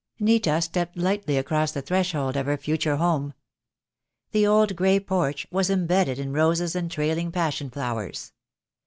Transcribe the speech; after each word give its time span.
Nita 0.19 0.59
stepped 0.63 0.97
lightly 0.97 1.37
across 1.37 1.73
the 1.73 1.81
threshold 1.83 2.35
of 2.35 2.47
her 2.47 2.57
future 2.57 2.95
home. 2.95 3.35
The 4.31 4.47
old 4.47 4.75
grey 4.75 4.99
porch 4.99 5.45
was 5.51 5.69
embedded 5.69 6.17
in 6.17 6.33
roses 6.33 6.75
and 6.75 6.89
trailing 6.89 7.31
passion 7.31 7.69
flowers. 7.69 8.33